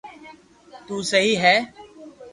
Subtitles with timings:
[0.85, 1.55] تو سھي ھي